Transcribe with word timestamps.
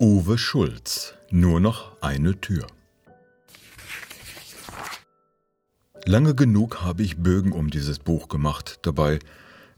Uwe 0.00 0.38
Schulz, 0.38 1.14
nur 1.30 1.60
noch 1.60 2.02
eine 2.02 2.40
Tür. 2.40 2.66
Lange 6.04 6.34
genug 6.34 6.82
habe 6.82 7.04
ich 7.04 7.18
Bögen 7.18 7.52
um 7.52 7.70
dieses 7.70 8.00
Buch 8.00 8.26
gemacht. 8.26 8.80
Dabei 8.82 9.20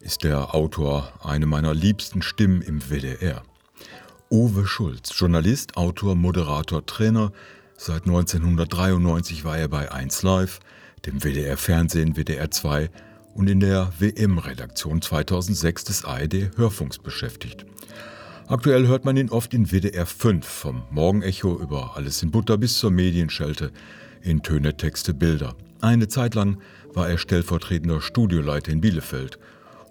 ist 0.00 0.24
der 0.24 0.54
Autor 0.54 1.12
eine 1.22 1.44
meiner 1.44 1.74
liebsten 1.74 2.22
Stimmen 2.22 2.62
im 2.62 2.80
WDR. 2.80 3.42
Uwe 4.30 4.66
Schulz, 4.66 5.12
Journalist, 5.14 5.76
Autor, 5.76 6.16
Moderator, 6.16 6.86
Trainer. 6.86 7.30
Seit 7.76 8.06
1993 8.06 9.44
war 9.44 9.58
er 9.58 9.68
bei 9.68 9.92
1 9.92 10.22
Live, 10.22 10.60
dem 11.04 11.22
WDR 11.22 11.58
Fernsehen, 11.58 12.16
WDR 12.16 12.50
2 12.50 12.88
und 13.34 13.48
in 13.48 13.60
der 13.60 13.92
WM-Redaktion 13.98 15.02
2006 15.02 15.84
des 15.84 16.04
ARD 16.06 16.56
Hörfunks 16.56 16.96
beschäftigt. 16.96 17.66
Aktuell 18.48 18.86
hört 18.86 19.04
man 19.04 19.16
ihn 19.16 19.30
oft 19.30 19.54
in 19.54 19.72
WDR 19.72 20.06
5, 20.06 20.46
vom 20.46 20.84
Morgenecho 20.90 21.58
über 21.58 21.96
Alles 21.96 22.22
in 22.22 22.30
Butter 22.30 22.56
bis 22.56 22.78
zur 22.78 22.92
Medienschelte, 22.92 23.72
in 24.22 24.40
Töne, 24.40 24.76
Texte, 24.76 25.14
Bilder. 25.14 25.56
Eine 25.80 26.06
Zeit 26.06 26.36
lang 26.36 26.58
war 26.94 27.08
er 27.08 27.18
stellvertretender 27.18 28.00
Studioleiter 28.00 28.70
in 28.70 28.80
Bielefeld 28.80 29.40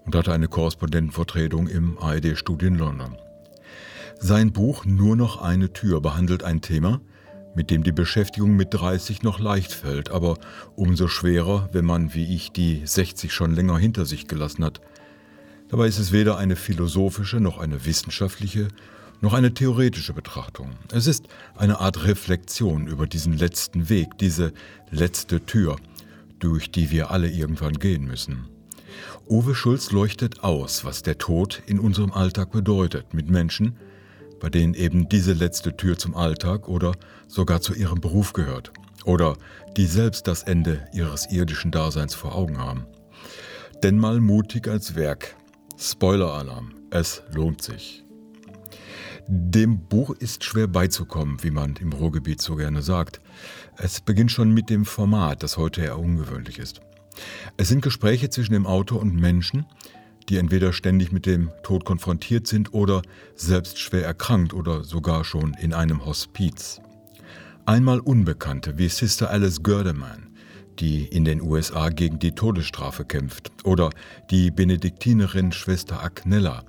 und 0.05 0.15
hatte 0.15 0.31
eine 0.31 0.47
Korrespondentenvertretung 0.47 1.67
im 1.67 1.97
ARD-Studio 1.97 2.69
in 2.69 2.75
London. 2.75 3.17
Sein 4.19 4.53
Buch 4.53 4.85
Nur 4.85 5.17
noch 5.17 5.41
eine 5.41 5.73
Tür 5.73 5.99
behandelt 5.99 6.43
ein 6.43 6.61
Thema, 6.61 7.01
mit 7.55 7.69
dem 7.69 7.83
die 7.83 7.91
Beschäftigung 7.91 8.55
mit 8.55 8.73
30 8.73 9.21
noch 9.21 9.41
leicht 9.41 9.73
fällt, 9.73 10.11
aber 10.11 10.37
umso 10.77 11.09
schwerer, 11.09 11.67
wenn 11.73 11.83
man 11.83 12.13
wie 12.13 12.33
ich 12.33 12.53
die 12.53 12.83
60 12.85 13.33
schon 13.33 13.53
länger 13.53 13.77
hinter 13.77 14.05
sich 14.05 14.29
gelassen 14.29 14.63
hat. 14.63 14.79
Dabei 15.69 15.87
ist 15.87 15.99
es 15.99 16.11
weder 16.11 16.37
eine 16.37 16.55
philosophische 16.55 17.39
noch 17.39 17.57
eine 17.57 17.85
wissenschaftliche 17.85 18.67
noch 19.21 19.33
eine 19.33 19.53
theoretische 19.53 20.13
Betrachtung. 20.13 20.71
Es 20.91 21.07
ist 21.07 21.27
eine 21.55 21.79
Art 21.79 22.03
Reflexion 22.03 22.85
über 22.87 23.07
diesen 23.07 23.33
letzten 23.37 23.89
Weg, 23.89 24.17
diese 24.19 24.53
letzte 24.91 25.45
Tür, 25.45 25.77
durch 26.39 26.69
die 26.69 26.91
wir 26.91 27.11
alle 27.11 27.29
irgendwann 27.29 27.73
gehen 27.73 28.05
müssen. 28.05 28.47
Uwe 29.27 29.55
Schulz 29.55 29.91
leuchtet 29.91 30.43
aus, 30.43 30.85
was 30.85 31.01
der 31.01 31.17
Tod 31.17 31.63
in 31.65 31.79
unserem 31.79 32.11
Alltag 32.11 32.51
bedeutet, 32.51 33.13
mit 33.13 33.29
Menschen, 33.29 33.77
bei 34.39 34.49
denen 34.49 34.73
eben 34.73 35.09
diese 35.09 35.33
letzte 35.33 35.75
Tür 35.75 35.97
zum 35.97 36.15
Alltag 36.15 36.67
oder 36.67 36.93
sogar 37.27 37.61
zu 37.61 37.73
ihrem 37.73 37.99
Beruf 38.01 38.33
gehört 38.33 38.71
oder 39.05 39.37
die 39.77 39.87
selbst 39.87 40.27
das 40.27 40.43
Ende 40.43 40.87
ihres 40.93 41.31
irdischen 41.31 41.71
Daseins 41.71 42.13
vor 42.15 42.35
Augen 42.35 42.57
haben. 42.57 42.85
Denn 43.83 43.97
mal 43.97 44.19
mutig 44.19 44.67
als 44.67 44.95
Werk. 44.95 45.35
Spoiler-Alarm, 45.77 46.73
es 46.89 47.21
lohnt 47.33 47.61
sich. 47.61 48.05
Dem 49.27 49.79
Buch 49.87 50.11
ist 50.11 50.43
schwer 50.43 50.67
beizukommen, 50.67 51.43
wie 51.43 51.51
man 51.51 51.75
im 51.77 51.91
Ruhrgebiet 51.91 52.41
so 52.41 52.55
gerne 52.55 52.81
sagt. 52.81 53.19
Es 53.77 53.99
beginnt 53.99 54.31
schon 54.31 54.53
mit 54.53 54.69
dem 54.69 54.85
Format, 54.85 55.43
das 55.43 55.57
heute 55.57 55.81
eher 55.81 55.99
ungewöhnlich 55.99 56.59
ist. 56.59 56.79
Es 57.57 57.67
sind 57.67 57.81
Gespräche 57.81 58.29
zwischen 58.29 58.53
dem 58.53 58.67
Autor 58.67 59.01
und 59.01 59.15
Menschen, 59.15 59.65
die 60.29 60.37
entweder 60.37 60.73
ständig 60.73 61.11
mit 61.11 61.25
dem 61.25 61.51
Tod 61.63 61.85
konfrontiert 61.85 62.47
sind 62.47 62.73
oder 62.73 63.01
selbst 63.35 63.79
schwer 63.79 64.05
erkrankt 64.05 64.53
oder 64.53 64.83
sogar 64.83 65.23
schon 65.23 65.53
in 65.55 65.73
einem 65.73 66.05
Hospiz. 66.05 66.79
Einmal 67.65 67.99
Unbekannte 67.99 68.77
wie 68.77 68.89
Sister 68.89 69.29
Alice 69.29 69.61
Gördeman, 69.61 70.24
die 70.79 71.05
in 71.05 71.25
den 71.25 71.41
USA 71.41 71.89
gegen 71.89 72.19
die 72.19 72.33
Todesstrafe 72.33 73.05
kämpft, 73.05 73.51
oder 73.63 73.89
die 74.29 74.51
Benediktinerin 74.51 75.51
Schwester 75.51 76.03
Agnella, 76.03 76.63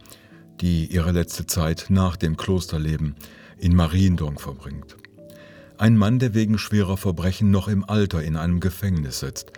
die 0.61 0.87
ihre 0.87 1.13
letzte 1.13 1.47
Zeit 1.47 1.87
nach 1.89 2.17
dem 2.17 2.37
Klosterleben 2.37 3.15
in 3.59 3.75
Mariendonk 3.75 4.41
verbringt. 4.41 4.97
Ein 5.79 5.97
Mann, 5.97 6.19
der 6.19 6.35
wegen 6.35 6.59
schwerer 6.59 6.97
Verbrechen 6.97 7.51
noch 7.51 7.69
im 7.69 7.85
Alter 7.85 8.23
in 8.23 8.37
einem 8.37 8.61
Gefängnis 8.61 9.21
sitzt 9.21 9.53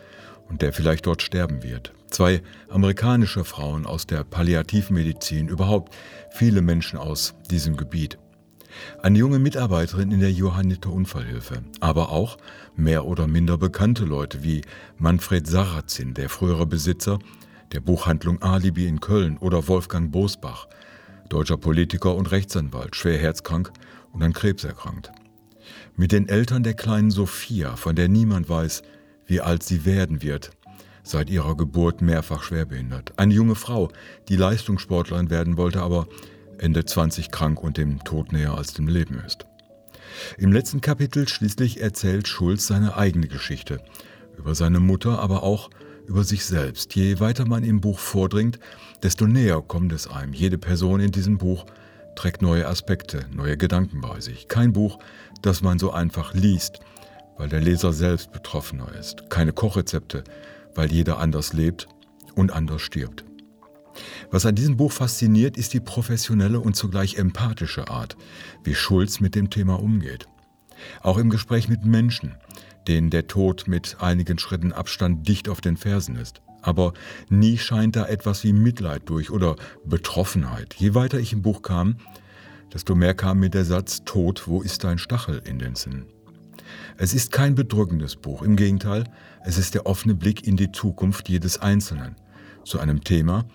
und 0.49 0.63
der 0.63 0.73
vielleicht 0.73 1.07
dort 1.07 1.23
sterben 1.23 1.63
wird. 1.63 1.93
Zwei 2.11 2.43
amerikanische 2.69 3.45
Frauen 3.45 3.87
aus 3.87 4.07
der 4.07 4.25
Palliativmedizin, 4.25 5.49
überhaupt 5.49 5.95
viele 6.31 6.63
Menschen 6.63 6.99
aus 6.99 7.35
diesem 7.51 7.77
Gebiet. 7.77 8.19
Eine 9.03 9.19
junge 9.19 9.39
Mitarbeiterin 9.39 10.13
in 10.13 10.21
der 10.21 10.33
Johanniter 10.33 10.93
Unfallhilfe, 10.93 11.63
aber 11.81 12.11
auch 12.11 12.39
mehr 12.77 13.05
oder 13.05 13.27
minder 13.27 13.59
bekannte 13.59 14.05
Leute 14.05 14.43
wie 14.43 14.63
Manfred 14.99 15.47
Sarrazin, 15.47 16.15
der 16.15 16.29
frühere 16.29 16.67
Besitzer 16.67 17.19
der 17.73 17.81
Buchhandlung 17.81 18.43
Alibi 18.43 18.87
in 18.87 19.01
Köln, 19.01 19.37
oder 19.39 19.69
Wolfgang 19.69 20.11
Bosbach, 20.11 20.69
deutscher 21.29 21.57
Politiker 21.57 22.15
und 22.15 22.31
Rechtsanwalt, 22.31 22.97
schwer 22.97 23.19
herzkrank 23.19 23.73
und 24.13 24.23
an 24.23 24.33
Krebs 24.33 24.65
erkrankt. 24.65 25.11
Mit 25.97 26.13
den 26.13 26.29
Eltern 26.29 26.63
der 26.63 26.75
kleinen 26.75 27.11
Sophia, 27.11 27.77
von 27.77 27.97
der 27.97 28.09
niemand 28.09 28.49
weiß, 28.49 28.83
wie 29.27 29.41
alt 29.41 29.63
sie 29.63 29.85
werden 29.85 30.23
wird, 30.23 30.51
seit 31.03 31.29
ihrer 31.29 31.57
Geburt 31.57 32.01
mehrfach 32.01 32.43
schwerbehindert. 32.43 33.13
Eine 33.17 33.35
junge 33.35 33.55
Frau, 33.55 33.91
die 34.29 34.37
Leistungssportlerin 34.37 35.31
werden 35.31 35.57
wollte, 35.57 35.83
aber 35.83 36.07
Ende 36.59 36.85
20 36.85 37.31
krank 37.31 37.63
und 37.63 37.77
dem 37.77 38.03
Tod 38.05 38.33
näher 38.33 38.55
als 38.55 38.75
dem 38.75 38.89
Leben 38.89 39.21
ist. 39.25 39.47
Im 40.37 40.53
letzten 40.53 40.81
Kapitel 40.81 41.29
schließlich 41.29 41.81
erzählt 41.81 42.29
Schulz 42.29 42.67
seine 42.67 42.97
eigene 42.97 43.29
Geschichte, 43.29 43.81
über 44.37 44.55
seine 44.55 44.81
Mutter, 44.81 45.19
aber 45.19 45.43
auch 45.43 45.71
über 46.07 46.25
sich 46.25 46.45
selbst. 46.45 46.95
Je 46.95 47.21
weiter 47.21 47.47
man 47.47 47.65
im 47.65 47.81
Buch 47.81 47.99
vordringt, 47.99 48.59
desto 49.03 49.27
näher 49.27 49.63
kommt 49.63 49.93
es 49.93 50.09
einem. 50.09 50.33
Jede 50.33 50.59
Person 50.59 51.01
in 51.01 51.13
diesem 51.13 51.39
Buch 51.39 51.67
trägt 52.17 52.43
neue 52.43 52.67
Aspekte, 52.67 53.27
neue 53.31 53.57
Gedanken 53.57 54.01
bei 54.01 54.21
sich. 54.21 54.49
Kein 54.49 54.73
Buch, 54.73 54.99
das 55.43 55.63
man 55.63 55.79
so 55.79 55.93
einfach 55.93 56.35
liest, 56.35 56.81
weil 57.37 57.49
der 57.49 57.61
Leser 57.61 57.93
selbst 57.93 58.33
betroffener 58.33 58.93
ist. 58.99 59.31
Keine 59.31 59.53
Kochrezepte, 59.53 60.25
weil 60.75 60.91
jeder 60.91 61.19
anders 61.19 61.53
lebt 61.53 61.87
und 62.35 62.53
anders 62.53 62.83
stirbt. 62.83 63.28
Was 64.31 64.47
an 64.47 64.55
diesem 64.55 64.77
Buch 64.77 64.93
fasziniert, 64.93 65.57
ist 65.57 65.75
die 65.75 65.81
professionelle 65.81 66.61
und 66.61 66.75
zugleich 66.75 67.17
empathische 67.17 67.89
Art, 67.89 68.17
wie 68.65 68.75
Schulz 68.75 69.21
mit 69.21 69.35
dem 69.35 69.51
Thema 69.51 69.81
umgeht. 69.81 70.27
Auch 71.03 71.19
im 71.19 71.31
Gespräch 71.31 71.69
mit 71.69 71.85
Menschen, 71.85 72.37
denen 72.87 73.11
der 73.11 73.27
Tod 73.27 73.69
mit 73.69 73.97
einigen 74.01 74.39
Schritten 74.39 74.73
Abstand 74.73 75.29
dicht 75.29 75.49
auf 75.49 75.61
den 75.61 75.77
Fersen 75.77 76.17
ist. 76.17 76.41
Aber 76.63 76.93
nie 77.29 77.59
scheint 77.59 77.97
da 77.97 78.07
etwas 78.07 78.45
wie 78.45 78.53
Mitleid 78.53 79.03
durch 79.07 79.31
oder 79.31 79.57
Betroffenheit. 79.85 80.75
Je 80.75 80.95
weiter 80.95 81.19
ich 81.19 81.33
im 81.33 81.43
Buch 81.43 81.63
kam, 81.63 81.97
desto 82.73 82.95
mehr 82.95 83.15
kam 83.15 83.41
mir 83.41 83.51
der 83.51 83.65
Satz 83.65 84.05
Tod, 84.05 84.47
wo 84.47 84.61
ist 84.63 84.85
dein 84.85 84.99
Stachel 84.99 85.41
in 85.45 85.59
den 85.59 85.75
Sinn. 85.75 86.07
Es 86.97 87.15
ist 87.15 87.33
kein 87.33 87.55
bedrückendes 87.55 88.17
Buch, 88.17 88.43
im 88.43 88.57
Gegenteil, 88.57 89.05
es 89.45 89.57
ist 89.57 89.75
der 89.75 89.87
offene 89.87 90.15
Blick 90.15 90.47
in 90.47 90.57
die 90.57 90.73
Zukunft 90.73 91.29
jedes 91.29 91.59
Einzelnen, 91.59 92.17
zu 92.65 92.81
einem 92.81 93.03
Thema, 93.03 93.47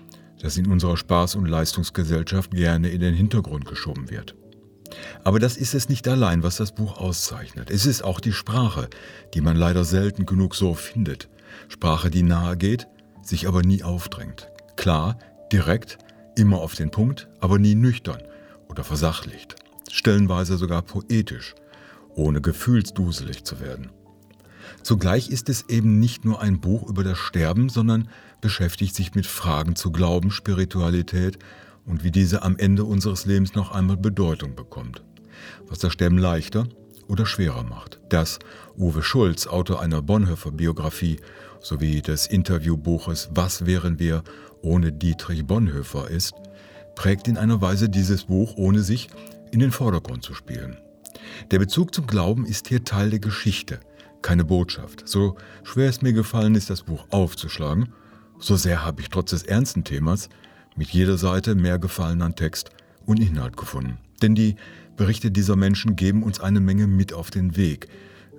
das 0.44 0.58
in 0.58 0.68
unserer 0.68 0.96
Spaß- 0.96 1.38
und 1.38 1.48
Leistungsgesellschaft 1.48 2.52
gerne 2.52 2.90
in 2.90 3.00
den 3.00 3.16
Hintergrund 3.16 3.66
geschoben 3.66 4.12
wird. 4.12 4.36
Aber 5.24 5.40
das 5.40 5.56
ist 5.56 5.74
es 5.74 5.88
nicht 5.88 6.08
allein, 6.08 6.44
was 6.44 6.58
das 6.58 6.76
Buch 6.76 6.98
auszeichnet. 6.98 7.72
Es 7.72 7.86
ist 7.86 8.04
auch 8.04 8.20
die 8.20 8.34
Sprache, 8.34 8.90
die 9.34 9.42
man 9.42 9.56
leider 9.56 9.86
selten 9.86 10.26
genug 10.26 10.54
so 10.54 10.76
findet. 10.76 11.30
Sprache, 11.70 12.12
die 12.12 12.24
nahe 12.24 12.58
geht, 12.58 12.88
sich 13.24 13.48
aber 13.48 13.62
nie 13.62 13.84
aufdrängt. 13.84 14.50
Klar, 14.76 15.18
direkt, 15.52 15.98
immer 16.36 16.58
auf 16.58 16.75
den 16.75 16.92
Punkt, 16.92 17.30
aber 17.40 17.58
nie 17.58 17.75
nüchtern 17.75 18.22
oder 18.68 18.84
versachlicht. 18.84 19.56
Stellenweise 19.90 20.58
sogar 20.58 20.81
poetisch, 20.81 21.56
ohne 22.16 22.42
gefühlsduselig 22.42 23.46
zu 23.46 23.62
werden. 23.62 23.92
Zugleich 24.81 25.29
ist 25.29 25.50
es 25.50 25.69
eben 25.69 26.00
nicht 26.00 26.25
nur 26.25 26.41
ein 26.41 26.59
Buch 26.59 26.89
über 26.89 27.03
das 27.03 27.17
Sterben, 27.17 27.69
sondern 27.69 28.09
beschäftigt 28.41 28.95
sich 28.95 29.16
mit 29.16 29.25
Fragen 29.25 29.75
zu 29.75 29.91
Glauben, 29.91 30.31
Spiritualität 30.31 31.39
und 31.86 32.03
wie 32.03 32.12
diese 32.12 32.44
am 32.44 32.57
Ende 32.57 32.86
unseres 32.86 33.25
Lebens 33.25 33.56
noch 33.56 33.71
einmal 33.71 33.98
Bedeutung 33.98 34.56
bekommt. 34.56 35.03
Was 35.68 35.80
das 35.80 35.94
Sterben 35.94 36.18
leichter 36.18 36.68
oder 37.07 37.25
schwerer 37.25 37.63
macht. 37.63 38.00
Das 38.09 38.39
Uwe 38.77 39.03
Schulz, 39.03 39.48
Autor 39.48 39.81
einer 39.81 40.01
Bonhoeffer-Biografie 40.01 41.18
sowie 41.62 42.01
des 42.01 42.27
Interviewbuches 42.27 43.30
Was 43.33 43.65
wären 43.65 44.00
wir 44.00 44.24
ohne 44.62 44.92
Dietrich 44.92 45.45
Bonhoeffer 45.45 46.09
ist, 46.09 46.33
prägt 46.95 47.27
in 47.27 47.38
einer 47.38 47.62
Weise 47.62 47.89
dieses 47.89 48.25
Buch, 48.25 48.53
ohne 48.56 48.81
sich 48.81 49.09
in 49.51 49.59
den 49.59 49.71
Vordergrund 49.71 50.24
zu 50.24 50.33
spielen. 50.33 50.77
Der 51.51 51.59
Bezug 51.59 51.94
zum 51.94 52.07
Glauben 52.07 52.45
ist 52.45 52.68
hier 52.68 52.83
Teil 52.83 53.09
der 53.09 53.19
Geschichte, 53.19 53.80
keine 54.24 54.46
Botschaft. 54.46 55.08
So 55.08 55.36
schwer 55.64 55.90
es 55.90 56.02
mir 56.02 56.14
gefallen 56.14 56.56
ist, 56.56 56.72
das 56.72 56.81
Buch 56.81 57.06
aufzuschlagen, 57.12 57.90
so 58.40 58.56
sehr 58.56 58.84
habe 58.84 59.02
ich 59.02 59.10
trotz 59.10 59.30
des 59.30 59.44
ernsten 59.44 59.84
Themas 59.84 60.30
mit 60.75 60.90
jeder 60.90 61.18
Seite 61.18 61.54
mehr 61.54 61.78
Gefallen 61.78 62.22
an 62.24 62.36
Text 62.36 62.72
und 63.06 63.20
Inhalt 63.20 63.56
gefunden. 63.56 64.00
Denn 64.22 64.34
die 64.34 64.56
Berichte 64.98 65.31
dieser 65.31 65.56
Menschen 65.56 65.96
geben 65.96 66.24
uns 66.24 66.40
eine 66.40 66.60
Menge 66.60 66.88
mit 66.88 67.14
auf 67.14 67.30
den 67.30 67.56
Weg, 67.56 67.88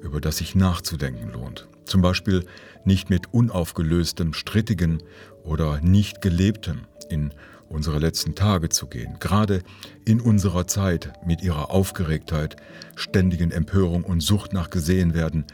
über 0.03 0.21
das 0.21 0.39
sich 0.39 0.55
nachzudenken 0.55 1.31
lohnt. 1.33 1.69
Zum 1.85 2.03
Beispiel 2.03 2.45
nicht 2.85 3.11
mit 3.11 3.33
unaufgelöstem, 3.33 4.33
strittigen 4.33 5.03
oder 5.43 5.81
nicht 5.81 6.21
gelebtem 6.23 6.81
in 7.09 7.33
unsere 7.69 7.99
letzten 7.99 8.35
Tage 8.35 8.69
zu 8.69 8.87
gehen, 8.87 9.17
gerade 9.21 9.63
in 10.05 10.21
unserer 10.21 10.67
Zeit 10.67 11.13
mit 11.27 11.43
ihrer 11.43 11.71
Aufgeregtheit, 11.71 12.57
ständigen 12.95 13.51
Empörung 13.51 14.05
und 14.05 14.21
Sucht 14.21 14.53
nach 14.53 14.71
Gesehenwerden, 14.71 15.45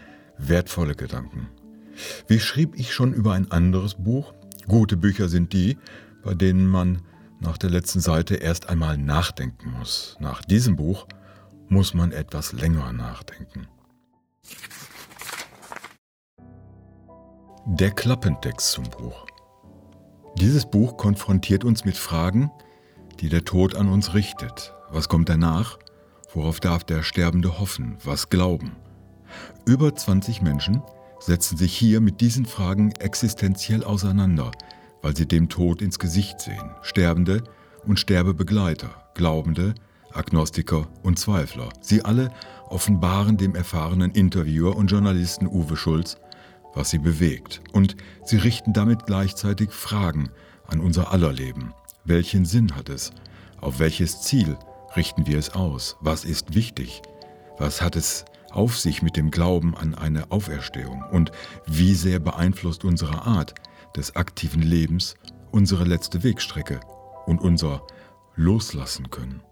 wertvolle 0.48 0.94
Gedanken. 0.94 1.48
Wie 2.28 2.40
schrieb 2.40 2.78
ich 2.78 2.92
schon 2.92 3.12
über 3.12 3.32
ein 3.34 3.50
anderes 3.50 3.94
Buch? 3.94 4.32
Gute 4.68 4.96
Bücher 4.96 5.28
sind 5.28 5.52
die, 5.52 5.78
bei 6.22 6.34
denen 6.34 6.66
man 6.66 7.02
nach 7.40 7.58
der 7.58 7.70
letzten 7.70 8.00
Seite 8.00 8.36
erst 8.36 8.68
einmal 8.68 8.98
nachdenken 8.98 9.72
muss. 9.78 10.16
Nach 10.20 10.42
diesem 10.42 10.76
Buch 10.76 11.06
muss 11.68 11.94
man 11.94 12.12
etwas 12.12 12.52
länger 12.52 12.92
nachdenken. 12.92 13.68
Der 17.66 17.90
Klappentext 17.90 18.72
zum 18.72 18.84
Buch. 18.84 19.26
Dieses 20.38 20.66
Buch 20.66 20.96
konfrontiert 20.96 21.64
uns 21.64 21.84
mit 21.84 21.96
Fragen, 21.96 22.50
die 23.20 23.28
der 23.28 23.44
Tod 23.44 23.74
an 23.74 23.88
uns 23.88 24.14
richtet. 24.14 24.74
Was 24.90 25.08
kommt 25.08 25.28
danach? 25.28 25.78
Worauf 26.32 26.60
darf 26.60 26.84
der 26.84 27.02
Sterbende 27.02 27.58
hoffen? 27.58 27.96
Was 28.04 28.28
glauben? 28.28 28.76
Über 29.66 29.94
20 29.94 30.42
Menschen 30.42 30.82
setzen 31.20 31.56
sich 31.56 31.76
hier 31.76 32.00
mit 32.00 32.20
diesen 32.20 32.46
Fragen 32.46 32.92
existenziell 32.98 33.84
auseinander, 33.84 34.50
weil 35.02 35.16
sie 35.16 35.26
dem 35.26 35.48
Tod 35.48 35.82
ins 35.82 35.98
Gesicht 35.98 36.40
sehen. 36.40 36.70
Sterbende 36.82 37.42
und 37.86 37.98
Sterbebegleiter, 37.98 38.90
Glaubende, 39.14 39.74
Agnostiker 40.12 40.88
und 41.02 41.18
Zweifler. 41.18 41.68
Sie 41.80 42.04
alle 42.04 42.30
offenbaren 42.68 43.36
dem 43.36 43.54
erfahrenen 43.54 44.12
Interviewer 44.12 44.76
und 44.76 44.90
Journalisten 44.90 45.46
Uwe 45.46 45.76
Schulz, 45.76 46.16
was 46.74 46.90
sie 46.90 46.98
bewegt. 46.98 47.60
Und 47.72 47.96
sie 48.24 48.36
richten 48.36 48.72
damit 48.72 49.06
gleichzeitig 49.06 49.70
Fragen 49.70 50.30
an 50.66 50.80
unser 50.80 51.12
aller 51.12 51.32
Leben. 51.32 51.72
Welchen 52.04 52.44
Sinn 52.44 52.74
hat 52.74 52.88
es? 52.88 53.12
Auf 53.60 53.78
welches 53.78 54.22
Ziel 54.22 54.56
richten 54.96 55.26
wir 55.26 55.38
es 55.38 55.50
aus? 55.50 55.96
Was 56.00 56.24
ist 56.24 56.54
wichtig? 56.54 57.02
Was 57.58 57.82
hat 57.82 57.96
es 57.96 58.24
auf 58.52 58.78
sich 58.78 59.02
mit 59.02 59.16
dem 59.16 59.30
Glauben 59.30 59.76
an 59.76 59.94
eine 59.94 60.30
Auferstehung? 60.30 61.04
Und 61.10 61.32
wie 61.66 61.94
sehr 61.94 62.18
beeinflusst 62.18 62.84
unsere 62.84 63.22
Art 63.26 63.54
des 63.96 64.16
aktiven 64.16 64.62
Lebens 64.62 65.14
unsere 65.50 65.84
letzte 65.84 66.22
Wegstrecke 66.22 66.80
und 67.26 67.40
unser 67.40 67.82
Loslassen 68.36 69.10
können? 69.10 69.42